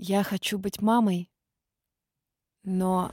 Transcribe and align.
Я 0.00 0.22
хочу 0.22 0.58
быть 0.58 0.80
мамой, 0.80 1.28
но 2.62 3.10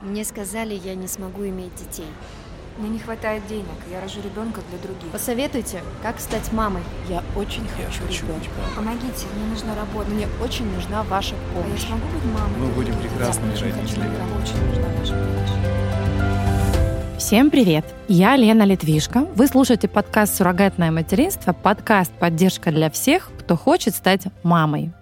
Мне 0.00 0.24
сказали, 0.24 0.74
я 0.74 0.96
не 0.96 1.06
смогу 1.06 1.46
иметь 1.46 1.72
детей. 1.76 2.08
Мне 2.78 2.88
не 2.88 2.98
хватает 2.98 3.46
денег, 3.46 3.66
я 3.88 4.00
рожу 4.00 4.20
ребенка 4.22 4.60
для 4.70 4.78
других. 4.78 5.12
Посоветуйте, 5.12 5.82
как 6.02 6.18
стать 6.18 6.52
мамой. 6.52 6.82
я 7.08 7.22
очень 7.36 7.62
Я 7.78 7.86
хочу 7.86 8.02
хочу 8.02 8.26
ребенка. 8.26 8.50
Помогите, 8.74 9.26
мне 9.36 9.46
нужна 9.50 9.76
работа. 9.76 10.10
Мне 10.10 10.26
очень 10.42 10.66
нужна 10.74 11.04
ваша 11.04 11.36
А 11.36 11.58
я 11.58 11.62
помощь. 11.62 11.86
смогу 11.86 12.08
быть 12.08 12.24
мамой? 12.24 12.58
Мы 12.58 12.72
будем 12.72 12.98
прекрасными 12.98 13.52
родителями. 13.52 14.16
Очень 14.42 14.66
нужна 14.66 14.88
ваша 14.98 15.12
помощь. 15.14 15.50
Всем 17.18 17.50
привет! 17.50 17.84
Я 18.08 18.34
Лена 18.34 18.64
Литвишко. 18.64 19.20
Вы 19.36 19.46
слушаете 19.46 19.86
подкаст 19.86 20.34
«Суррогатное 20.34 20.90
материнство», 20.90 21.52
подкаст 21.52 22.10
«Поддержка 22.18 22.72
для 22.72 22.90
всех, 22.90 23.30
кто 23.38 23.56
хочет 23.56 23.94
стать 23.94 24.24
мамой». 24.42 24.92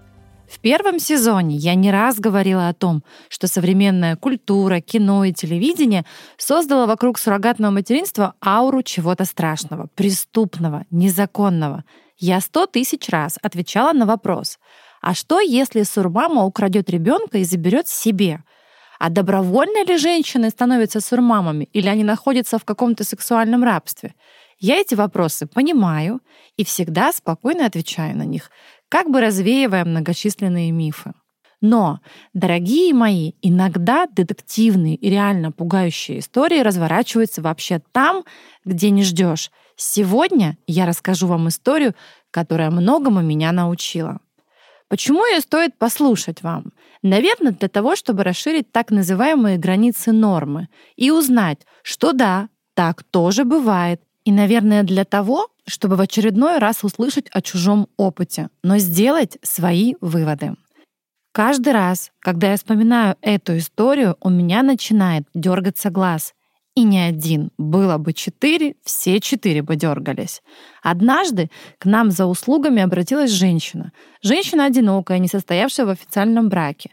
В 0.48 0.60
первом 0.60 0.98
сезоне 0.98 1.56
я 1.56 1.74
не 1.74 1.90
раз 1.90 2.18
говорила 2.18 2.68
о 2.68 2.74
том, 2.74 3.04
что 3.28 3.46
современная 3.46 4.16
культура, 4.16 4.80
кино 4.80 5.24
и 5.24 5.32
телевидение 5.32 6.06
создало 6.38 6.86
вокруг 6.86 7.18
суррогатного 7.18 7.70
материнства 7.70 8.34
ауру 8.44 8.82
чего-то 8.82 9.26
страшного, 9.26 9.88
преступного, 9.94 10.86
незаконного. 10.90 11.84
Я 12.16 12.40
сто 12.40 12.66
тысяч 12.66 13.10
раз 13.10 13.38
отвечала 13.42 13.92
на 13.92 14.06
вопрос, 14.06 14.58
а 15.02 15.14
что, 15.14 15.38
если 15.38 15.82
сурмама 15.82 16.44
украдет 16.44 16.88
ребенка 16.90 17.38
и 17.38 17.44
заберет 17.44 17.86
себе? 17.86 18.42
А 18.98 19.10
добровольно 19.10 19.84
ли 19.84 19.96
женщины 19.96 20.50
становятся 20.50 21.00
сурмамами 21.00 21.68
или 21.72 21.88
они 21.88 22.02
находятся 22.02 22.58
в 22.58 22.64
каком-то 22.64 23.04
сексуальном 23.04 23.62
рабстве? 23.62 24.14
Я 24.58 24.78
эти 24.78 24.96
вопросы 24.96 25.46
понимаю 25.46 26.20
и 26.56 26.64
всегда 26.64 27.12
спокойно 27.12 27.64
отвечаю 27.64 28.16
на 28.16 28.24
них, 28.24 28.50
как 28.88 29.10
бы 29.10 29.20
развеивая 29.20 29.84
многочисленные 29.84 30.70
мифы. 30.70 31.12
Но, 31.60 32.00
дорогие 32.34 32.94
мои, 32.94 33.32
иногда 33.42 34.06
детективные 34.06 34.94
и 34.94 35.10
реально 35.10 35.50
пугающие 35.50 36.20
истории 36.20 36.60
разворачиваются 36.60 37.42
вообще 37.42 37.82
там, 37.92 38.24
где 38.64 38.90
не 38.90 39.02
ждешь. 39.02 39.50
Сегодня 39.74 40.56
я 40.66 40.86
расскажу 40.86 41.26
вам 41.26 41.48
историю, 41.48 41.94
которая 42.30 42.70
многому 42.70 43.22
меня 43.22 43.50
научила. 43.52 44.20
Почему 44.88 45.26
ее 45.26 45.40
стоит 45.40 45.76
послушать 45.76 46.42
вам? 46.42 46.72
Наверное, 47.02 47.52
для 47.52 47.68
того, 47.68 47.94
чтобы 47.94 48.24
расширить 48.24 48.72
так 48.72 48.90
называемые 48.90 49.58
границы 49.58 50.12
нормы 50.12 50.68
и 50.96 51.10
узнать, 51.10 51.66
что 51.82 52.12
да, 52.12 52.48
так 52.74 53.02
тоже 53.02 53.44
бывает. 53.44 54.00
И, 54.28 54.30
наверное, 54.30 54.82
для 54.82 55.06
того, 55.06 55.48
чтобы 55.66 55.96
в 55.96 56.02
очередной 56.02 56.58
раз 56.58 56.84
услышать 56.84 57.28
о 57.32 57.40
чужом 57.40 57.88
опыте, 57.96 58.50
но 58.62 58.76
сделать 58.76 59.38
свои 59.40 59.94
выводы. 60.02 60.54
Каждый 61.32 61.72
раз, 61.72 62.10
когда 62.18 62.50
я 62.50 62.58
вспоминаю 62.58 63.16
эту 63.22 63.56
историю, 63.56 64.18
у 64.20 64.28
меня 64.28 64.62
начинает 64.62 65.24
дергаться 65.32 65.88
глаз. 65.88 66.34
И 66.74 66.82
не 66.82 66.98
один. 66.98 67.52
Было 67.56 67.96
бы 67.96 68.12
четыре, 68.12 68.74
все 68.84 69.18
четыре 69.18 69.62
бы 69.62 69.76
дергались. 69.76 70.42
Однажды 70.82 71.48
к 71.78 71.86
нам 71.86 72.10
за 72.10 72.26
услугами 72.26 72.82
обратилась 72.82 73.30
женщина. 73.30 73.92
Женщина 74.20 74.66
одинокая, 74.66 75.20
не 75.20 75.28
состоявшая 75.28 75.86
в 75.86 75.88
официальном 75.88 76.50
браке. 76.50 76.90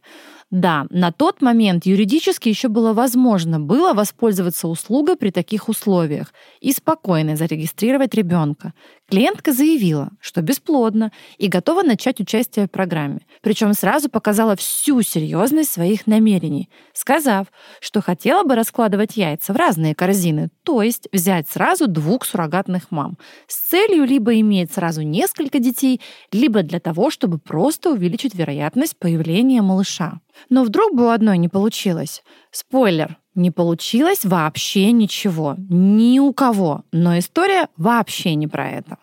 Да, 0.55 0.85
на 0.89 1.11
тот 1.11 1.41
момент 1.41 1.85
юридически 1.85 2.47
еще 2.47 2.69
было 2.69 2.93
возможно 2.93 3.59
было 3.59 3.93
воспользоваться 3.93 4.69
услугой 4.69 5.17
при 5.17 5.29
таких 5.29 5.67
условиях 5.67 6.33
и 6.61 6.71
спокойно 6.71 7.35
зарегистрировать 7.35 8.13
ребенка. 8.13 8.71
Клиентка 9.07 9.53
заявила, 9.53 10.09
что 10.19 10.41
бесплодна 10.41 11.11
и 11.37 11.47
готова 11.47 11.83
начать 11.83 12.19
участие 12.19 12.65
в 12.65 12.71
программе. 12.71 13.21
Причем 13.41 13.73
сразу 13.73 14.09
показала 14.09 14.55
всю 14.55 15.03
серьезность 15.03 15.71
своих 15.71 16.07
намерений, 16.07 16.69
сказав, 16.91 17.47
что 17.79 18.01
хотела 18.01 18.43
бы 18.43 18.55
раскладывать 18.55 19.15
яйца 19.15 19.53
в 19.53 19.57
разные 19.57 19.93
корзины, 19.93 20.49
то 20.63 20.81
есть 20.81 21.07
взять 21.11 21.47
сразу 21.47 21.87
двух 21.87 22.25
суррогатных 22.25 22.89
мам 22.89 23.17
с 23.47 23.69
целью 23.69 24.05
либо 24.05 24.39
иметь 24.39 24.73
сразу 24.73 25.03
несколько 25.03 25.59
детей, 25.59 26.01
либо 26.31 26.63
для 26.63 26.79
того, 26.79 27.11
чтобы 27.11 27.37
просто 27.37 27.91
увеличить 27.91 28.33
вероятность 28.33 28.97
появления 28.97 29.61
малыша. 29.61 30.19
Но 30.49 30.63
вдруг 30.63 30.95
бы 30.95 31.05
у 31.05 31.09
одной 31.09 31.37
не 31.37 31.47
получилось. 31.47 32.23
Спойлер, 32.49 33.17
не 33.35 33.51
получилось 33.51 34.23
вообще 34.23 34.91
ничего. 34.91 35.55
Ни 35.69 36.19
у 36.19 36.33
кого. 36.33 36.83
Но 36.91 37.17
история 37.19 37.67
вообще 37.77 38.35
не 38.35 38.47
про 38.47 38.69
это. 38.69 38.97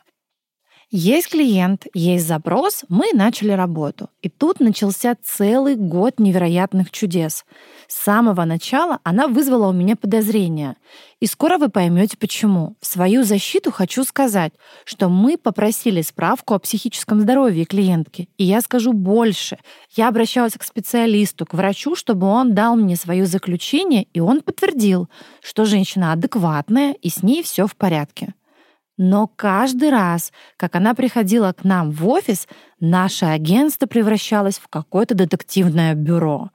Есть 0.95 1.31
клиент, 1.31 1.87
есть 1.95 2.27
запрос, 2.27 2.85
мы 2.91 3.15
начали 3.15 3.53
работу. 3.53 4.11
И 4.21 4.29
тут 4.29 4.61
начался 4.61 5.17
целый 5.23 5.75
год 5.75 6.21
невероятных 6.21 6.91
чудес. 6.91 7.47
С 7.89 7.97
самого 7.97 8.45
начала 8.45 8.99
она 9.03 9.27
вызвала 9.27 9.69
у 9.69 9.73
меня 9.73 9.97
подозрения. 9.97 10.77
И 11.19 11.25
скоро 11.25 11.57
вы 11.57 11.71
поймете 11.71 12.19
почему. 12.19 12.77
В 12.79 12.85
свою 12.85 13.25
защиту 13.25 13.73
хочу 13.73 14.05
сказать, 14.05 14.53
что 14.85 15.09
мы 15.09 15.39
попросили 15.39 16.03
справку 16.03 16.53
о 16.53 16.59
психическом 16.59 17.23
здоровье 17.23 17.65
клиентки. 17.65 18.29
И 18.37 18.45
я 18.45 18.61
скажу 18.61 18.93
больше. 18.93 19.57
Я 19.97 20.09
обращалась 20.09 20.59
к 20.59 20.63
специалисту, 20.63 21.47
к 21.47 21.55
врачу, 21.55 21.97
чтобы 21.97 22.27
он 22.27 22.55
дал 22.55 22.77
мне 22.77 22.97
свое 22.97 23.25
заключение, 23.25 24.09
и 24.13 24.21
он 24.21 24.43
подтвердил, 24.43 25.09
что 25.43 25.65
женщина 25.65 26.13
адекватная 26.13 26.93
и 27.01 27.09
с 27.09 27.23
ней 27.23 27.43
все 27.43 27.67
в 27.67 27.77
порядке. 27.77 28.35
Но 28.99 29.27
каждый 29.27 29.91
раз, 29.91 30.33
как 30.57 30.77
она 30.77 30.95
приходила 30.95 31.53
к 31.53 31.65
нам 31.65 31.91
в 31.91 32.07
офис, 32.09 32.47
наше 32.79 33.25
агентство 33.25 33.87
превращалось 33.87 34.59
в 34.59 34.69
какое-то 34.69 35.15
детективное 35.15 35.95
бюро. 35.95 36.51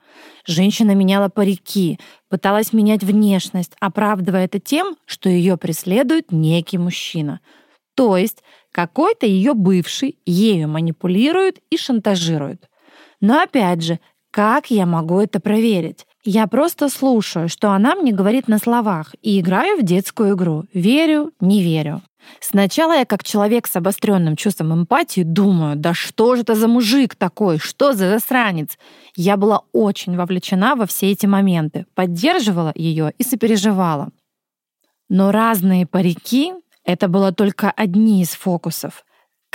Женщина 0.45 0.93
меняла 0.93 1.29
парики, 1.29 1.99
пыталась 2.29 2.73
менять 2.73 3.03
внешность, 3.03 3.73
оправдывая 3.79 4.45
это 4.45 4.59
тем, 4.59 4.95
что 5.05 5.29
ее 5.29 5.57
преследует 5.57 6.31
некий 6.31 6.77
мужчина. 6.77 7.39
То 7.95 8.15
есть 8.15 8.43
какой-то 8.71 9.25
ее 9.25 9.55
бывший 9.55 10.19
ею 10.25 10.69
манипулирует 10.69 11.59
и 11.71 11.77
шантажирует. 11.77 12.69
Но 13.19 13.41
опять 13.41 13.81
же, 13.81 13.99
как 14.29 14.69
я 14.69 14.85
могу 14.85 15.19
это 15.19 15.39
проверить? 15.39 16.05
Я 16.29 16.45
просто 16.47 16.89
слушаю, 16.89 17.47
что 17.47 17.71
она 17.71 17.95
мне 17.95 18.11
говорит 18.11 18.49
на 18.49 18.57
словах, 18.57 19.15
и 19.21 19.39
играю 19.39 19.79
в 19.79 19.85
детскую 19.85 20.35
игру. 20.35 20.65
Верю, 20.73 21.31
не 21.39 21.63
верю. 21.63 22.01
Сначала 22.41 22.97
я, 22.97 23.05
как 23.05 23.23
человек 23.23 23.65
с 23.65 23.77
обостренным 23.77 24.35
чувством 24.35 24.73
эмпатии, 24.73 25.21
думаю, 25.23 25.77
да 25.77 25.93
что 25.93 26.35
же 26.35 26.41
это 26.41 26.53
за 26.55 26.67
мужик 26.67 27.15
такой, 27.15 27.59
что 27.59 27.93
за 27.93 28.09
засранец? 28.09 28.77
Я 29.15 29.37
была 29.37 29.61
очень 29.71 30.17
вовлечена 30.17 30.75
во 30.75 30.85
все 30.85 31.11
эти 31.11 31.25
моменты, 31.25 31.85
поддерживала 31.95 32.73
ее 32.75 33.13
и 33.17 33.23
сопереживала. 33.23 34.09
Но 35.07 35.31
разные 35.31 35.85
парики— 35.87 36.51
это 36.83 37.07
было 37.07 37.31
только 37.31 37.71
одни 37.71 38.21
из 38.21 38.31
фокусов. 38.31 39.05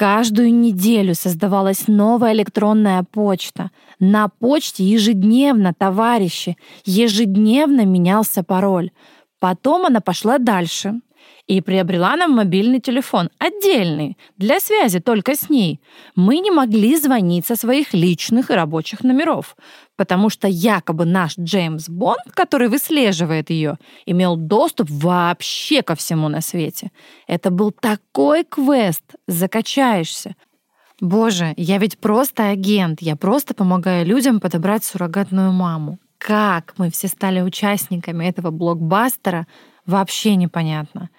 Каждую 0.02 0.52
неделю 0.52 1.14
создавалась 1.14 1.86
новая 1.86 2.32
электронная 2.32 3.04
почта. 3.04 3.70
На 4.00 4.26
почте 4.26 4.82
ежедневно, 4.82 5.72
товарищи, 5.78 6.56
ежедневно 6.84 7.84
менялся 7.84 8.42
пароль. 8.42 8.90
Потом 9.38 9.86
она 9.86 10.00
пошла 10.00 10.38
дальше 10.38 10.94
и 11.46 11.60
приобрела 11.60 12.16
нам 12.16 12.32
мобильный 12.32 12.80
телефон, 12.80 13.30
отдельный, 13.38 14.16
для 14.36 14.60
связи 14.60 15.00
только 15.00 15.34
с 15.34 15.50
ней. 15.50 15.80
Мы 16.14 16.38
не 16.38 16.50
могли 16.50 16.96
звонить 16.96 17.46
со 17.46 17.56
своих 17.56 17.94
личных 17.94 18.50
и 18.50 18.54
рабочих 18.54 19.02
номеров, 19.02 19.56
потому 19.96 20.30
что 20.30 20.48
якобы 20.48 21.04
наш 21.04 21.38
Джеймс 21.38 21.88
Бонд, 21.88 22.22
который 22.34 22.68
выслеживает 22.68 23.50
ее, 23.50 23.78
имел 24.06 24.36
доступ 24.36 24.88
вообще 24.90 25.82
ко 25.82 25.94
всему 25.94 26.28
на 26.28 26.40
свете. 26.40 26.90
Это 27.26 27.50
был 27.50 27.72
такой 27.72 28.44
квест, 28.44 29.04
закачаешься. 29.26 30.36
Боже, 31.00 31.52
я 31.56 31.78
ведь 31.78 31.98
просто 31.98 32.50
агент, 32.50 33.02
я 33.02 33.16
просто 33.16 33.54
помогаю 33.54 34.06
людям 34.06 34.38
подобрать 34.38 34.84
суррогатную 34.84 35.50
маму. 35.52 35.98
Как 36.18 36.74
мы 36.78 36.90
все 36.90 37.08
стали 37.08 37.40
участниками 37.40 38.26
этого 38.26 38.52
блокбастера, 38.52 39.48
вообще 39.86 40.36
непонятно. 40.36 41.10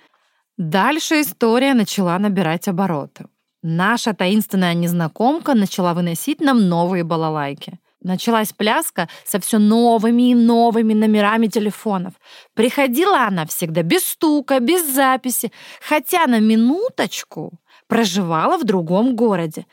Дальше 0.57 1.21
история 1.21 1.73
начала 1.73 2.19
набирать 2.19 2.67
обороты. 2.67 3.25
Наша 3.63 4.13
таинственная 4.13 4.73
незнакомка 4.73 5.53
начала 5.53 5.93
выносить 5.93 6.41
нам 6.41 6.67
новые 6.67 7.03
балалайки. 7.03 7.79
Началась 8.01 8.51
пляска 8.51 9.07
со 9.23 9.39
все 9.39 9.57
новыми 9.57 10.31
и 10.31 10.35
новыми 10.35 10.93
номерами 10.93 11.47
телефонов. 11.47 12.13
Приходила 12.53 13.25
она 13.25 13.45
всегда 13.45 13.81
без 13.81 14.03
стука, 14.05 14.59
без 14.59 14.85
записи, 14.93 15.53
хотя 15.81 16.27
на 16.27 16.41
минуточку 16.41 17.53
проживала 17.87 18.57
в 18.57 18.65
другом 18.65 19.15
городе. 19.15 19.65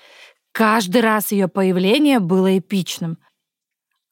Каждый 0.53 1.01
раз 1.01 1.33
ее 1.33 1.49
появление 1.49 2.21
было 2.21 2.57
эпичным. 2.57 3.19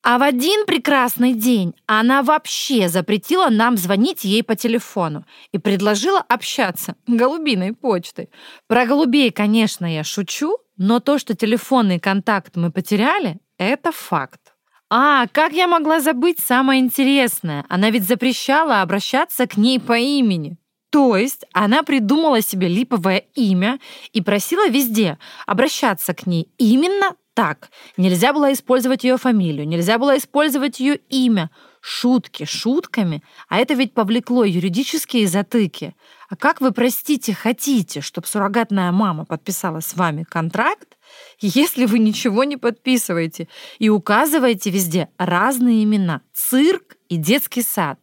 А 0.03 0.19
в 0.19 0.23
один 0.23 0.65
прекрасный 0.65 1.33
день 1.35 1.75
она 1.87 2.23
вообще 2.23 2.89
запретила 2.89 3.49
нам 3.49 3.77
звонить 3.77 4.25
ей 4.25 4.43
по 4.43 4.55
телефону 4.55 5.25
и 5.53 5.59
предложила 5.59 6.21
общаться 6.21 6.95
голубиной 7.07 7.75
почтой. 7.75 8.31
Про 8.69 8.87
голубей, 8.87 9.31
конечно, 9.31 9.87
я 9.93 10.05
шучу, 10.05 10.57
Но 10.77 11.01
то, 11.01 11.19
что 11.19 11.35
телефонный 11.35 11.99
контакт 11.99 12.55
мы 12.55 12.71
потеряли, 12.71 13.41
это 13.59 13.91
факт. 13.91 14.55
А, 14.91 15.27
как 15.27 15.53
я 15.53 15.67
могла 15.67 16.01
забыть 16.01 16.39
самое 16.39 16.81
интересное? 16.81 17.65
Она 17.69 17.91
ведь 17.91 18.07
запрещала 18.07 18.81
обращаться 18.81 19.47
к 19.49 19.57
ней 19.57 19.81
по 19.81 19.99
имени. 19.99 20.57
То 20.91 21.17
есть 21.17 21.45
она 21.53 21.83
придумала 21.83 22.41
себе 22.41 22.69
липовое 22.69 23.25
имя 23.35 23.79
и 24.13 24.23
просила 24.23 24.69
везде 24.69 25.19
обращаться 25.47 26.15
к 26.15 26.27
ней 26.27 26.49
именно 26.57 27.17
так. 27.39 27.71
Нельзя 27.97 28.33
было 28.33 28.53
использовать 28.53 29.05
ее 29.05 29.17
фамилию, 29.17 29.69
нельзя 29.69 29.97
было 29.99 30.19
использовать 30.19 30.81
ее 30.81 30.97
имя. 31.09 31.53
Шутки 31.81 32.45
шутками, 32.45 33.23
а 33.49 33.59
это 33.59 33.75
ведь 33.75 33.95
повлекло 33.95 34.43
юридические 34.43 35.29
затыки. 35.29 35.95
А 36.29 36.35
как 36.35 36.61
вы, 36.61 36.73
простите, 36.73 37.33
хотите, 37.35 38.01
чтобы 38.01 38.27
суррогатная 38.27 38.91
мама 38.91 39.25
подписала 39.25 39.79
с 39.79 39.95
вами 39.95 40.25
контракт, 40.25 40.99
если 41.39 41.87
вы 41.87 42.01
ничего 42.01 42.43
не 42.43 42.57
подписываете 42.57 43.47
и 43.79 43.89
указываете 43.89 44.71
везде 44.71 45.09
разные 45.17 45.85
имена— 45.85 46.23
цирк 46.35 46.97
и 47.09 47.17
детский 47.19 47.63
сад? 47.63 48.01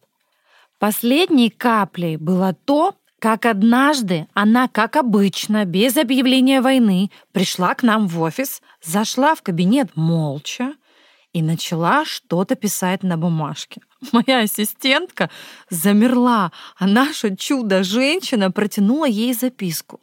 Последней 0.78 1.50
каплей 1.50 2.16
было 2.16 2.54
то, 2.54 2.94
как 3.18 3.46
однажды 3.46 4.28
она, 4.34 4.68
как 4.68 4.96
обычно, 4.96 5.64
без 5.64 5.96
объявления 5.96 6.60
войны, 6.60 7.10
пришла 7.32 7.74
к 7.74 7.82
нам 7.82 8.08
в 8.08 8.20
офис, 8.20 8.60
зашла 8.82 9.34
в 9.34 9.42
кабинет 9.42 9.96
молча 9.96 10.74
и 11.32 11.42
начала 11.42 12.04
что-то 12.04 12.56
писать 12.56 13.02
на 13.02 13.16
бумажке. 13.16 13.80
Моя 14.12 14.40
ассистентка 14.40 15.30
замерла, 15.70 16.52
а 16.76 16.86
наша 16.86 17.34
чудо-женщина 17.34 18.50
протянула 18.50 19.06
ей 19.06 19.32
записку. 19.32 20.00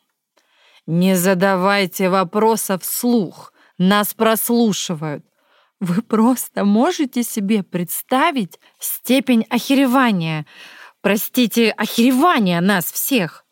«Не 0.86 1.16
задавайте 1.16 2.10
вопросов 2.10 2.84
вслух, 2.84 3.54
нас 3.78 4.14
прослушивают. 4.14 5.26
Вы 5.80 6.02
просто 6.02 6.66
можете 6.66 7.24
себе 7.24 7.64
представить 7.64 8.60
степень 8.80 9.46
охеревания, 9.50 10.46
простите, 11.04 11.70
охеревания 11.72 12.60
нас 12.62 12.86
всех. 12.86 13.43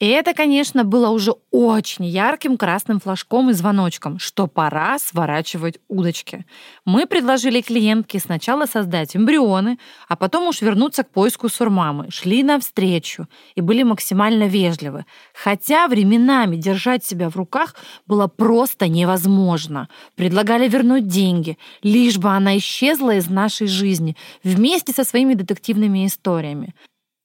И 0.00 0.08
это, 0.08 0.34
конечно, 0.34 0.82
было 0.82 1.10
уже 1.10 1.34
очень 1.52 2.04
ярким 2.04 2.56
красным 2.56 2.98
флажком 2.98 3.50
и 3.50 3.52
звоночком, 3.52 4.18
что 4.18 4.48
пора 4.48 4.98
сворачивать 4.98 5.78
удочки. 5.88 6.44
Мы 6.84 7.06
предложили 7.06 7.60
клиентке 7.60 8.18
сначала 8.18 8.66
создать 8.66 9.14
эмбрионы, 9.14 9.78
а 10.08 10.16
потом 10.16 10.48
уж 10.48 10.62
вернуться 10.62 11.04
к 11.04 11.10
поиску 11.10 11.48
сурмамы. 11.48 12.10
Шли 12.10 12.42
навстречу 12.42 13.28
и 13.54 13.60
были 13.60 13.84
максимально 13.84 14.48
вежливы. 14.48 15.04
Хотя 15.32 15.86
временами 15.86 16.56
держать 16.56 17.04
себя 17.04 17.30
в 17.30 17.36
руках 17.36 17.76
было 18.04 18.26
просто 18.26 18.88
невозможно. 18.88 19.88
Предлагали 20.16 20.68
вернуть 20.68 21.06
деньги, 21.06 21.56
лишь 21.82 22.18
бы 22.18 22.30
она 22.30 22.58
исчезла 22.58 23.14
из 23.14 23.30
нашей 23.30 23.68
жизни 23.68 24.16
вместе 24.42 24.92
со 24.92 25.04
своими 25.04 25.34
детективными 25.34 26.04
историями. 26.04 26.74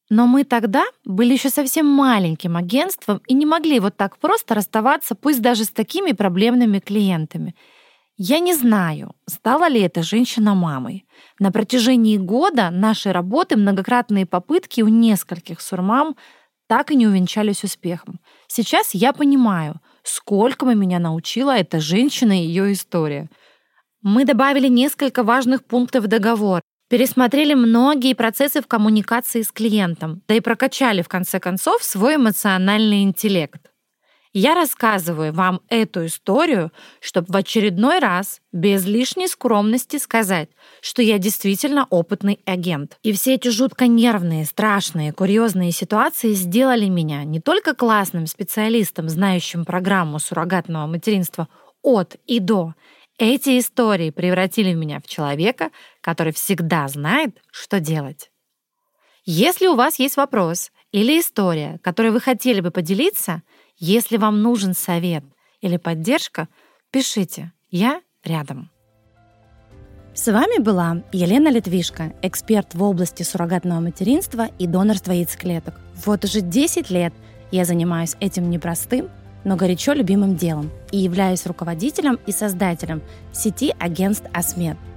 Но 0.09 0.25
мы 0.25 0.43
тогда 0.43 0.85
были 1.05 1.33
еще 1.33 1.49
совсем 1.49 1.85
маленьким 1.85 2.57
агентством 2.57 3.21
и 3.27 3.33
не 3.35 3.45
могли 3.45 3.79
вот 3.79 3.95
так 3.95 4.17
просто 4.17 4.55
расставаться, 4.55 5.13
пусть 5.13 5.41
даже 5.41 5.65
с 5.65 5.69
такими 5.69 6.13
проблемными 6.13 6.79
клиентами. 6.79 7.55
Я 8.17 8.39
не 8.39 8.53
знаю, 8.53 9.15
стала 9.27 9.69
ли 9.69 9.79
эта 9.81 10.01
женщина 10.03 10.55
мамой. 10.55 11.05
На 11.39 11.51
протяжении 11.51 12.17
года 12.17 12.69
нашей 12.71 13.11
работы 13.11 13.55
многократные 13.55 14.25
попытки 14.25 14.81
у 14.81 14.87
нескольких 14.87 15.61
сурмам 15.61 16.15
так 16.67 16.91
и 16.91 16.95
не 16.95 17.07
увенчались 17.07 17.63
успехом. 17.63 18.19
Сейчас 18.47 18.93
я 18.93 19.13
понимаю, 19.13 19.79
сколько 20.03 20.65
меня 20.65 20.99
научила 20.99 21.55
эта 21.55 21.79
женщина 21.79 22.33
и 22.33 22.45
ее 22.45 22.73
история. 22.73 23.29
Мы 24.01 24.25
добавили 24.25 24.67
несколько 24.67 25.23
важных 25.23 25.63
пунктов 25.63 26.05
в 26.05 26.07
договор, 26.07 26.61
пересмотрели 26.89 27.53
многие 27.53 28.13
процессы 28.13 28.61
в 28.61 28.67
коммуникации 28.67 29.43
с 29.43 29.51
клиентом, 29.51 30.21
да 30.27 30.35
и 30.35 30.41
прокачали, 30.41 31.01
в 31.01 31.07
конце 31.07 31.39
концов, 31.39 31.83
свой 31.83 32.15
эмоциональный 32.15 33.03
интеллект. 33.03 33.69
Я 34.31 34.53
рассказываю 34.53 35.33
вам 35.33 35.61
эту 35.69 36.05
историю, 36.05 36.71
чтобы 37.01 37.33
в 37.33 37.35
очередной 37.35 37.97
раз 37.97 38.41
без 38.51 38.85
лишней 38.85 39.27
скромности 39.27 39.97
сказать, 39.97 40.49
что 40.81 41.01
я 41.01 41.17
действительно 41.17 41.87
опытный 41.89 42.39
агент. 42.45 42.99
И 43.01 43.11
все 43.11 43.35
эти 43.35 43.47
жутко 43.47 43.87
нервные, 43.87 44.45
страшные, 44.45 45.13
курьезные 45.13 45.71
ситуации 45.71 46.33
сделали 46.33 46.85
меня 46.85 47.23
не 47.23 47.39
только 47.39 47.73
классным 47.73 48.27
специалистом, 48.27 49.09
знающим 49.09 49.65
программу 49.65 50.19
суррогатного 50.19 50.85
материнства 50.85 51.47
от 51.81 52.15
и 52.27 52.39
до, 52.39 52.75
эти 53.19 53.59
истории 53.59 54.09
превратили 54.09 54.73
меня 54.73 54.99
в 54.99 55.07
человека, 55.07 55.71
который 56.01 56.33
всегда 56.33 56.87
знает, 56.87 57.37
что 57.51 57.79
делать. 57.79 58.31
Если 59.25 59.67
у 59.67 59.75
вас 59.75 59.99
есть 59.99 60.17
вопрос 60.17 60.71
или 60.91 61.19
история, 61.19 61.79
которой 61.83 62.11
вы 62.11 62.21
хотели 62.21 62.61
бы 62.61 62.71
поделиться, 62.71 63.43
если 63.77 64.17
вам 64.17 64.41
нужен 64.41 64.73
совет 64.73 65.23
или 65.61 65.77
поддержка, 65.77 66.47
пишите. 66.91 67.51
Я 67.69 68.01
рядом. 68.23 68.71
С 70.15 70.31
вами 70.31 70.59
была 70.59 71.03
Елена 71.11 71.49
Литвишко, 71.49 72.13
эксперт 72.21 72.73
в 72.73 72.81
области 72.81 73.23
суррогатного 73.23 73.79
материнства 73.79 74.47
и 74.57 74.65
донорства 74.65 75.11
яйцеклеток. 75.11 75.75
Вот 76.05 76.23
уже 76.23 76.41
10 76.41 76.89
лет 76.89 77.13
я 77.51 77.65
занимаюсь 77.65 78.15
этим 78.19 78.49
непростым, 78.49 79.09
но 79.43 79.55
горячо 79.55 79.93
любимым 79.93 80.35
делом 80.35 80.71
и 80.91 80.97
являюсь 80.97 81.45
руководителем 81.45 82.19
и 82.25 82.31
создателем 82.31 83.01
сети 83.31 83.73
агентств 83.79 84.27
«Асмед»– 84.33 84.77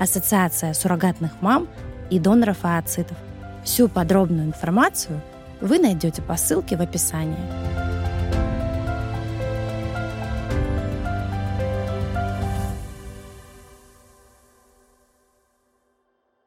Ассоциация 0.00 0.72
суррогатных 0.72 1.42
мам 1.42 1.68
и 2.08 2.18
доноров 2.18 2.64
ооцитов. 2.64 3.18
Всю 3.64 3.86
подробную 3.86 4.46
информацию 4.46 5.20
вы 5.60 5.78
найдете 5.78 6.22
по 6.22 6.36
ссылке 6.36 6.78
в 6.78 6.80
описании. 6.80 7.89